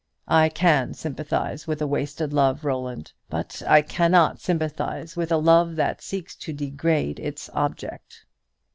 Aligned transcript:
I 0.27 0.49
can 0.49 0.95
sympathize 0.95 1.67
with 1.67 1.79
a 1.79 1.85
wasted 1.85 2.33
love, 2.33 2.65
Roland; 2.65 3.13
but 3.29 3.61
I 3.67 3.83
cannot 3.83 4.39
sympathize 4.39 5.15
with 5.15 5.31
a 5.31 5.37
love 5.37 5.75
that 5.75 6.01
seeks 6.01 6.35
to 6.37 6.51
degrade 6.53 7.19
its 7.19 7.51
object." 7.53 8.25